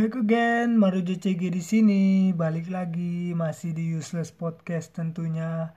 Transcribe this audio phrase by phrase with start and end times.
[0.00, 2.02] Back again, Maru JCG di sini.
[2.32, 5.76] Balik lagi masih di Useless Podcast tentunya.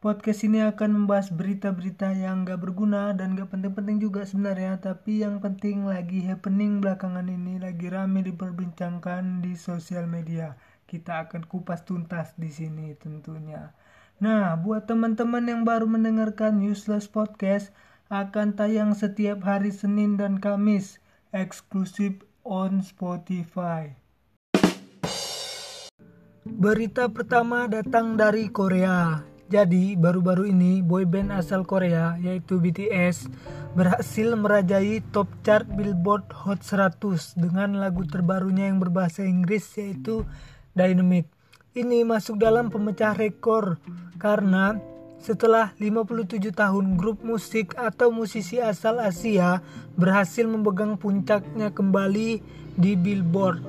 [0.00, 5.44] Podcast ini akan membahas berita-berita yang gak berguna dan gak penting-penting juga sebenarnya, tapi yang
[5.44, 10.56] penting lagi happening belakangan ini lagi rame diperbincangkan di sosial media.
[10.88, 13.76] Kita akan kupas tuntas di sini tentunya.
[14.24, 17.76] Nah, buat teman-teman yang baru mendengarkan Useless Podcast
[18.08, 20.96] akan tayang setiap hari Senin dan Kamis
[21.36, 23.94] eksklusif on Spotify.
[26.42, 29.22] Berita pertama datang dari Korea.
[29.50, 33.30] Jadi, baru-baru ini boyband asal Korea yaitu BTS
[33.74, 40.26] berhasil merajai top chart Billboard Hot 100 dengan lagu terbarunya yang berbahasa Inggris yaitu
[40.74, 41.30] Dynamite.
[41.70, 43.78] Ini masuk dalam pemecah rekor
[44.18, 44.78] karena
[45.20, 49.60] setelah 57 tahun grup musik atau musisi asal Asia
[49.94, 52.40] berhasil memegang puncaknya kembali
[52.74, 53.60] di Billboard.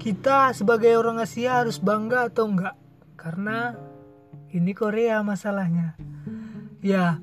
[0.00, 2.76] Kita sebagai orang Asia harus bangga atau enggak?
[3.20, 3.76] Karena
[4.56, 6.00] ini Korea masalahnya.
[6.80, 7.20] Ya,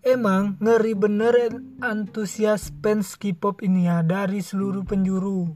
[0.00, 5.52] emang ngeri bener antusias fans K-pop ini ya dari seluruh penjuru.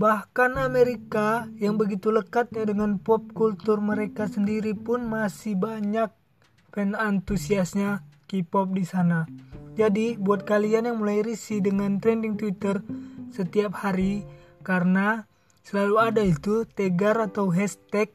[0.00, 6.08] Bahkan Amerika yang begitu lekatnya dengan pop kultur mereka sendiri pun masih banyak
[6.70, 9.26] fan antusiasnya K-pop di sana.
[9.74, 12.82] Jadi buat kalian yang mulai risih dengan trending Twitter
[13.30, 14.22] setiap hari
[14.62, 15.26] karena
[15.66, 18.10] selalu ada itu tegar atau hashtag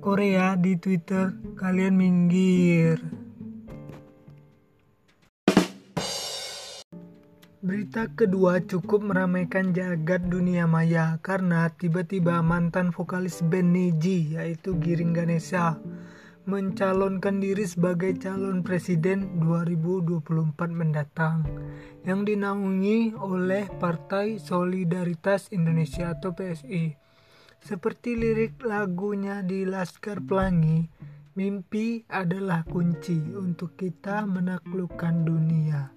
[0.00, 2.96] Korea di Twitter, kalian minggir.
[7.60, 15.12] Berita kedua cukup meramaikan jagat dunia maya karena tiba-tiba mantan vokalis band Neji yaitu Giring
[15.12, 15.76] Ganesha
[16.48, 21.44] mencalonkan diri sebagai calon presiden 2024 mendatang
[22.08, 26.96] yang dinaungi oleh Partai Solidaritas Indonesia atau PSI.
[27.60, 30.88] Seperti lirik lagunya di Laskar Pelangi,
[31.36, 35.92] mimpi adalah kunci untuk kita menaklukkan dunia.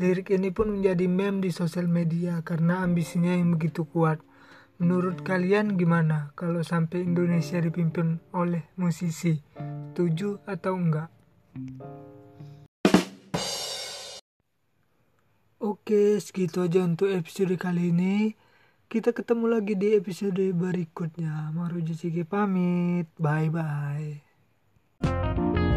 [0.00, 4.22] Lirik ini pun menjadi meme di sosial media karena ambisinya yang begitu kuat.
[4.82, 9.38] Menurut kalian gimana kalau sampai Indonesia dipimpin oleh musisi?
[9.94, 11.06] Setuju atau enggak?
[15.62, 18.34] Oke, segitu aja untuk episode kali ini.
[18.90, 21.54] Kita ketemu lagi di episode berikutnya.
[21.54, 23.06] Maru Jcg pamit.
[23.14, 25.70] Bye bye.